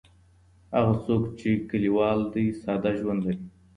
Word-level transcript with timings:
هغه 0.75 0.93
څوک 1.05 1.23
چې 1.39 1.49
کلیوال 1.69 2.19
دی 2.33 2.45
ساده 2.61 2.91
ژوند 2.99 3.21
لري. 3.27 3.45